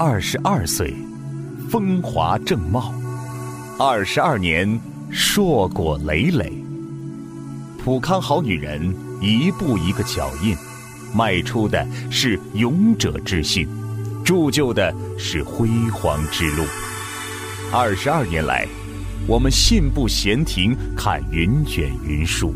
[0.00, 0.94] 二十二岁，
[1.68, 2.94] 风华正茂；
[3.80, 6.52] 二十二年，硕果累累。
[7.82, 10.56] 普康好女人，一步一个脚印，
[11.12, 13.66] 迈出的是勇者之心，
[14.24, 16.62] 铸就的是辉煌之路。
[17.72, 18.68] 二十二年来，
[19.26, 22.52] 我们信步闲庭，看云卷云舒；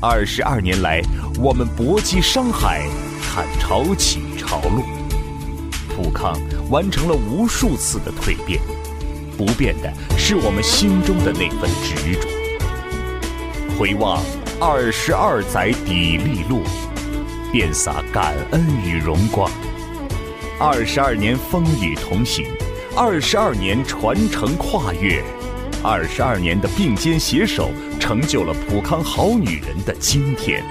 [0.00, 1.02] 二十二年来，
[1.38, 2.88] 我们搏击商海，
[3.20, 4.82] 看潮起潮落。
[5.96, 6.38] 普康
[6.68, 8.60] 完成了无数次的蜕变，
[9.34, 12.28] 不变的是我们心中的那份执着。
[13.78, 14.22] 回望
[14.60, 16.62] 二十二载砥砺路，
[17.50, 19.50] 遍洒感恩与荣光。
[20.60, 22.44] 二十二年风雨同行。
[22.94, 25.22] 二十二年传承跨越，
[25.82, 27.70] 二十二年的并肩携手，
[28.00, 30.64] 成就了普康好女人的今天。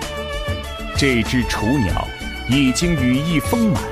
[0.97, 2.07] 这只雏鸟
[2.49, 3.83] 已经羽翼丰满，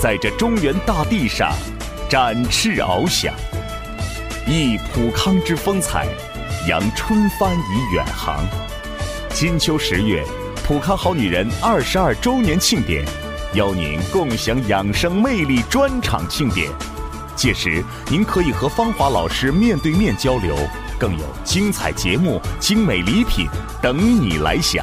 [0.00, 1.52] 在这中原大地上
[2.08, 3.34] 展翅翱翔，
[4.46, 6.08] 忆普康之风采，
[6.66, 8.42] 扬春帆以远航。
[9.34, 10.24] 金秋十月，
[10.66, 13.04] 普康好女人二十二周年庆典，
[13.52, 16.72] 邀您共享养生魅力专场庆典。
[17.36, 20.56] 届时，您可以和芳华老师面对面交流，
[20.98, 23.46] 更有精彩节目、精美礼品
[23.82, 24.82] 等你来享。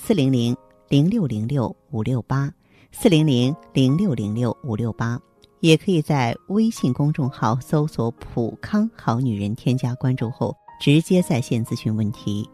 [0.00, 0.56] 四零零
[0.88, 2.50] 零六零六五六八
[2.92, 5.20] 四零零零六零六五六八，
[5.60, 12.48] 也可以在微信公众号搜索“普康好女人”，添加关注后直接在线咨询问题。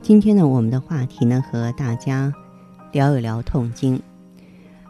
[0.00, 2.32] 今天呢，我们的话题呢和大家
[2.90, 4.00] 聊一聊痛经。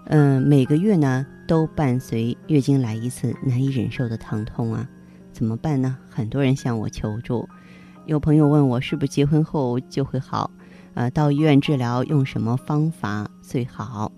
[0.07, 1.27] 嗯，每个月呢。
[1.47, 4.89] 都伴随月经来一次难以忍受的疼痛啊，
[5.31, 5.99] 怎么办呢？
[6.09, 7.47] 很多人向我求助，
[8.07, 10.51] 有朋友问我是不是结婚后就会好？
[10.95, 14.11] 呃，到医院治疗用什么方法最好？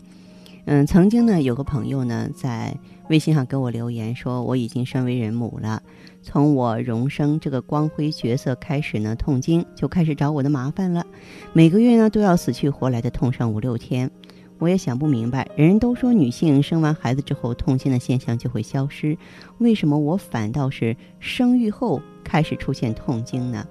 [0.66, 2.76] 嗯，曾经呢有个朋友呢在
[3.08, 5.80] 微信上给我留言说，我已经身为人母了，
[6.22, 11.06] 从我荣升这个光辉角色开始呢，痛经就开始找我的麻烦了，
[11.52, 14.10] 每个月呢都要死去活来的痛上五六天。
[14.58, 19.16] 我也想不明白，人人都说女性生完孩子之后痛经的现象就会消失，
[19.58, 23.64] 为什么我反倒是生育后开始出现痛经呢？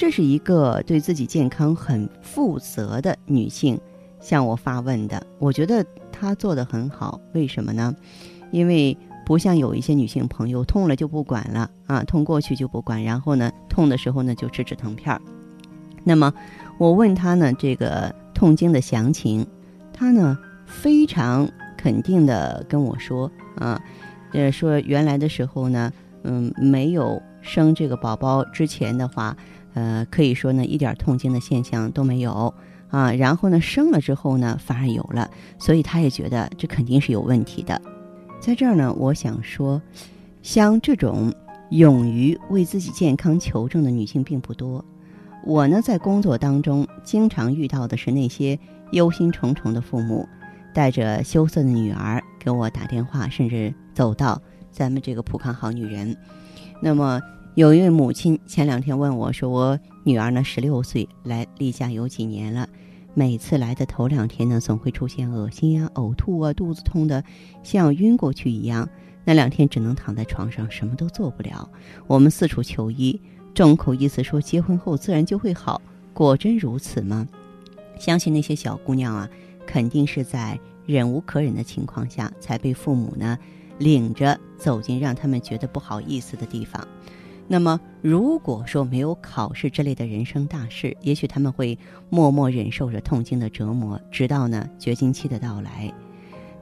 [0.00, 3.78] 这是一个对自己健康很负责的女性
[4.18, 7.20] 向我发问的，我觉得她做的很好。
[7.34, 7.94] 为什么呢？
[8.50, 8.96] 因为
[9.26, 15.20] 不像有一些女性朋友痛了就不管了啊，痛过去就不管，然后呢痛的时候呢就吃止疼片儿。
[16.02, 16.32] 那么
[16.78, 19.46] 我问她呢这个痛经的详情。
[19.92, 21.46] 她呢非常
[21.76, 23.78] 肯定的跟我说啊，
[24.32, 25.92] 呃说原来的时候呢，
[26.24, 29.36] 嗯没有生这个宝宝之前的话，
[29.74, 32.54] 呃可以说呢一点痛经的现象都没有
[32.88, 37.80] 啊，然后呢生了之后呢反而有了，所以他也觉得这肯定是有问题的。
[38.40, 39.80] 在这儿呢，我想说，
[40.42, 41.32] 像这种
[41.70, 44.84] 勇于为自己健康求证的女性并不多。
[45.44, 48.58] 我呢在工作当中经常遇到的是那些。
[48.92, 50.28] 忧心忡忡的父母，
[50.74, 56.16] 带着羞涩的女儿给我打电话，甚至走到咱们这个普康好女人。
[56.82, 57.20] 那么，
[57.56, 62.68] 有一位母亲前两天问我说：“我女儿呢，十六岁，来例假有几年了？
[63.12, 67.24] 每次来的头两天呢，总会出现恶心啊、呕吐啊、肚子痛的，
[67.64, 68.88] 像晕过去一样。
[69.24, 71.68] 那两天只能躺在床上，什么都做不了。
[72.06, 73.20] 我们四处求医，
[73.52, 75.82] 众口一词说结婚后自然就会好。
[76.14, 77.26] 果真如此吗？”
[77.98, 79.28] 相信那些小姑娘啊，
[79.66, 83.36] 肯定是在忍无可忍的情况下，才被父母呢
[83.78, 86.86] 领着走进让他们觉得不好意思的地方。
[87.52, 91.76] 那么，如果说没有考试之类的人生大事，也许他们会
[92.08, 95.92] 默默忍受着痛经的折磨，直到呢绝经期的到来。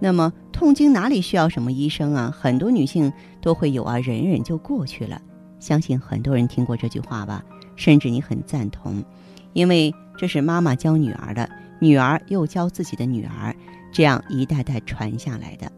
[0.01, 2.35] 那么，痛经哪里需要什么医生啊？
[2.35, 3.13] 很多女性
[3.43, 5.21] 都会有啊，忍忍就过去了。
[5.61, 7.45] 相信很多人听过这句话吧，
[7.77, 9.05] 甚至你很赞同，
[9.53, 9.95] 因为。
[10.21, 11.49] 这是妈妈教女儿的，
[11.79, 13.55] 女儿又教自己的女儿，
[13.93, 15.71] 这样一代代传下来的。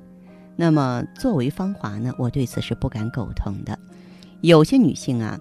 [0.57, 3.79] 那么作为芳华呢，我对此是不敢苟同的。
[4.43, 5.39] 有些女性啊，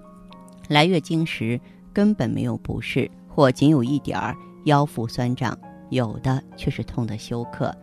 [0.68, 1.60] 来月经时
[1.94, 4.36] 根本没有不适，或仅有一点儿
[4.66, 5.57] 腰腹酸胀，
[5.90, 7.74] 有的却是痛得休克。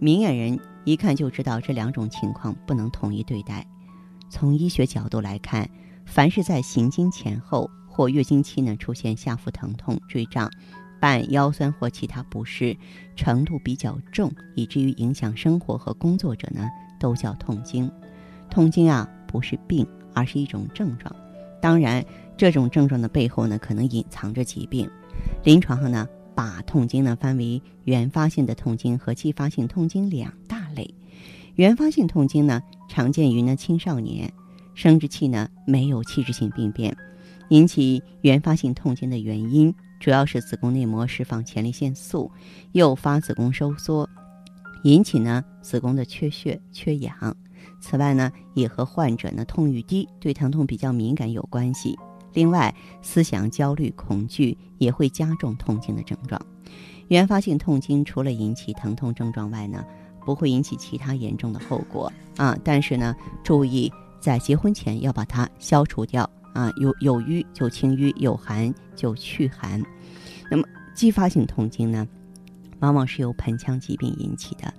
[0.00, 3.64] 明眼人一看就知道这两种情况不能统一对待。
[4.28, 5.68] 从医学角度来看，
[6.04, 10.50] 凡是在行经前后或月经期呢出现下腹疼痛、坠胀、
[11.00, 12.76] 伴腰酸或其他不适，
[13.14, 16.68] 程度比较重，以至于影响生活和工作者呢，
[16.98, 17.88] 都叫痛经。
[18.50, 21.14] 痛经啊，不是病，而是一种症状。
[21.60, 22.04] 当然，
[22.36, 24.88] 这种症状的背后呢，可能隐藏着疾病。
[25.42, 30.94] 临床上呢，把痛经呢分为原发性的痛经和继发性痛经两大类。
[31.54, 34.30] 原发性痛经呢，常见于呢青少年，
[34.74, 36.94] 生殖器呢没有器质性病变。
[37.50, 42.30] 引起原发性痛经的原因，主要是子宫内膜释放前列腺素，
[42.72, 44.08] 诱发子宫收缩，
[44.82, 47.36] 引起呢子宫的缺血、缺氧。
[47.80, 51.98] 此外呢，也和患者呢痛欲低、对疼痛比较敏感有关系。
[52.32, 56.40] 另外，思想焦虑、恐惧也会加重痛经的症状。
[57.08, 59.84] 原发性痛经除了引起疼痛症状外呢，
[60.24, 62.56] 不会引起其他严重的后果啊。
[62.64, 63.14] 但是呢，
[63.44, 66.72] 注意在结婚前要把它消除掉啊。
[66.76, 69.80] 有有瘀就清瘀，有寒就祛寒。
[70.50, 70.64] 那么
[70.94, 72.08] 继发性痛经呢，
[72.80, 74.72] 往往是由盆腔疾病引起的。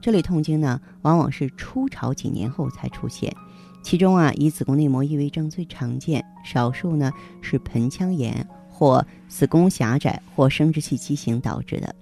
[0.00, 3.34] 这类痛经呢，往往是初潮几年后才出现。
[3.82, 11.94] 其中啊，以子宫内膜异位症最常见，少数呢是盆腔炎或子宫狭窄或生殖器畸形导致的。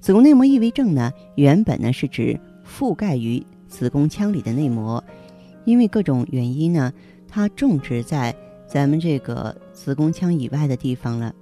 [0.00, 5.02] 子宫内膜异位症呢，原本呢是指覆盖于子宫腔里的内膜，
[5.64, 6.92] 因为各种原因呢，
[7.28, 8.34] 它种植在
[8.66, 11.34] 咱们这个子宫腔以外的地方了。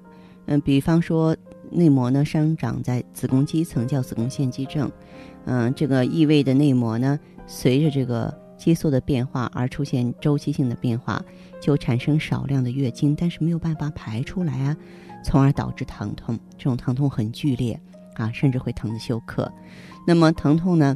[0.46, 1.36] 嗯，比方说
[1.70, 4.90] 内膜呢生长在子宫肌层，叫子宫腺肌症。
[5.44, 8.38] 嗯，这个异位的内膜呢，随着这个。
[8.60, 11.24] 激素的变化而出现周期性的变化，
[11.62, 14.76] 就产生少量的月经，但是没有办法排出来啊，
[15.24, 16.38] 从而导致疼痛。
[16.58, 17.80] 这种疼痛很剧烈
[18.16, 19.50] 啊，甚至会疼得休克。
[20.06, 20.94] 那么疼痛呢，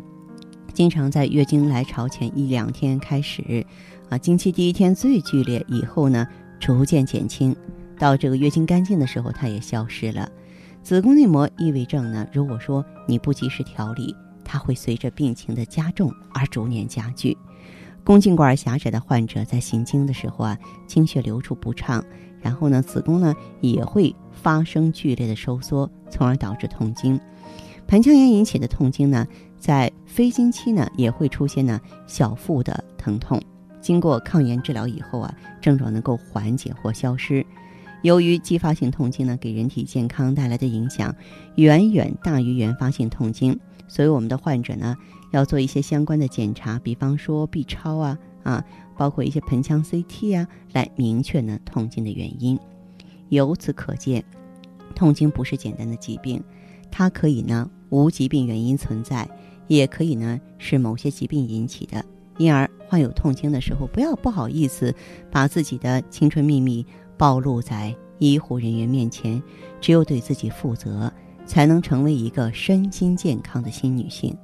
[0.75, 3.65] 经常在月经来潮前一两天开始，
[4.11, 6.29] 啊，经期第一天最剧烈，以后呢
[6.61, 7.57] 逐渐减轻，
[7.99, 10.29] 到这个月经干净的时候，它也消失了。
[10.85, 14.15] 子宫内膜异位症呢，如果说你不及时调理，
[14.45, 17.35] 它会随着病情的加重而逐年加剧。
[18.05, 22.05] 宫颈管狭窄的患者在行经的时候啊，经血流出不畅，
[22.39, 27.19] 然后呢，子宫呢也会发生剧烈的收缩，从而导致痛经。
[27.87, 29.27] 盆腔炎引起的痛经呢，
[29.59, 33.41] 在非经期呢也会出现呢小腹的疼痛，
[33.81, 37.45] 经过抗炎治疗以后啊，症状能够缓解或消失。
[38.05, 41.17] 由于继发性痛经呢，给人体健康带来的影响
[41.55, 43.59] 远远大于原发性痛经，
[43.89, 44.95] 所以我们的患者呢。
[45.31, 48.65] 要做一些相关的检查，比方说 B 超啊啊，
[48.97, 52.57] 包括一些盆腔 CT 啊，来明确呢痛经的原因。
[53.31, 54.23] 由此可见，
[54.95, 56.41] 痛经不是简单的疾病，
[56.91, 59.29] 它可以呢无疾病原因存在，
[59.67, 62.05] 也可以呢是某些疾病引起的。
[62.37, 64.95] 因而患有痛经的时候，不要不好意思
[65.33, 66.85] 把自己的青春秘密
[67.17, 69.43] 暴露在医护人员面前，
[69.81, 71.13] 只有对自己负责，
[71.47, 74.37] 才能成为一个身心健康的新女性。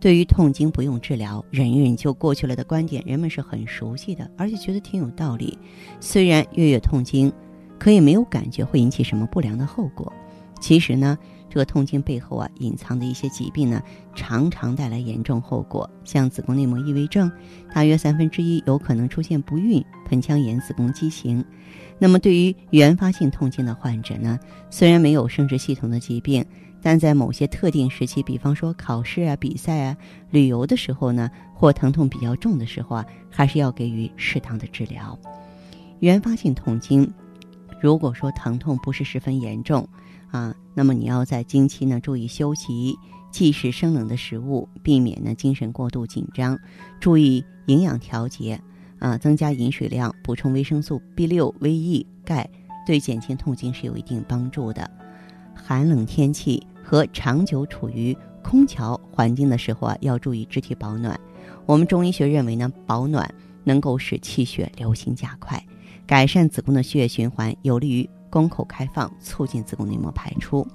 [0.00, 5.56] 对于痛经不用治疗，忍一忍就过去了的观点，人们是很熟悉的，而且觉得挺有道理。
[6.00, 7.32] 虽然月月痛经，
[7.78, 10.12] 可也没有感觉会引起什么不良的后果。
[10.60, 11.16] 其实呢，
[11.52, 13.82] 这个痛经背后啊，隐藏的一些疾病呢，
[14.14, 15.88] 常常带来严重后果。
[16.02, 17.30] 像子宫内膜异位症，
[17.74, 21.44] 大约三分之一有可能出现不孕、盆腔炎、子宫畸形。
[21.98, 24.40] 那么，对于原发性痛经的患者呢，
[24.70, 26.42] 虽然没有生殖系统的疾病。
[26.84, 29.96] 但在某些特定时期，比方说考试啊、比赛啊、
[30.30, 35.16] 旅游的时候呢，或疼痛比较重的时候啊，还是要给予适当的治疗。
[36.00, 37.08] 原发性痛经，
[37.80, 39.88] 如果说疼痛不是十分严重
[40.32, 42.98] 啊，那么你要在经期呢注意休息，
[43.30, 46.58] 忌食生冷的食物，避免呢精神过度紧张，
[46.98, 48.60] 注意营养调节
[48.98, 52.50] 啊，增加饮水量，补充维生素 B 六、维 E、钙，
[52.84, 54.90] 对减轻痛经是有一定帮助的。
[55.54, 56.66] 寒冷天气。
[56.84, 61.18] 和长久处于空调环境的时候啊，要注意肢体保暖。
[61.64, 63.32] 我们中医学认为呢，保暖
[63.64, 65.64] 能够使气血流行加快，
[66.06, 70.66] 改善子宫的血液循环，有利于宫口开放，促进子宫内膜排出。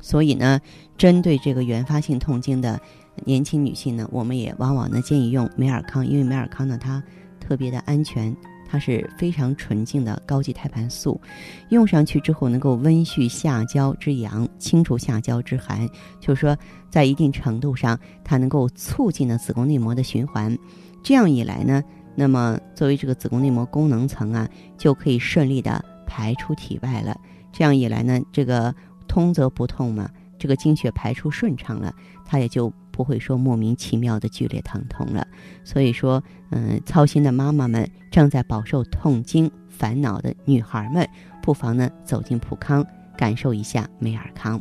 [0.00, 0.60] 所以呢，
[0.98, 2.78] 针对这个原发性痛经的
[3.24, 7.00] 年轻女性呢，我们也往往呢建议用美尔康，因为美尔康呢它
[7.38, 8.36] 特别的安全。
[8.66, 11.20] 它是非常纯净的高级胎盘素，
[11.68, 15.88] 用上去之后能够温煦下焦之阳，清除下焦之寒。
[16.18, 16.56] 就是说，
[16.90, 20.58] 在一定程度上，它能够促进了子宫内膜的循环。
[21.04, 21.84] 这样一来呢，
[22.16, 27.18] 那么作为这个子宫内膜功能层啊，就可以顺利的排出体外了。
[27.52, 28.74] 这样一来呢，这个
[29.06, 31.94] 通则不痛嘛，这个经血排出顺畅了，
[32.24, 35.26] 它也就不会说莫名其妙的剧烈疼痛了。
[35.64, 41.08] 所以说，嗯，操心的妈妈们，正在饱受痛经烦恼的女孩们，
[41.42, 42.84] 不妨呢走进普康，
[43.16, 44.60] 感受一下美尔康。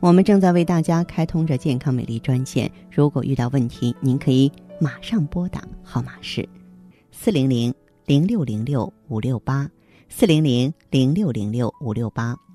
[0.00, 6.46] 我们正在为大家开通着健康美丽专线，如果遇到问题，您可以马上拨打，号码是
[7.10, 7.72] 四零零
[8.04, 9.68] 零六零六五六八
[10.08, 12.45] 四零零零六零六五六八。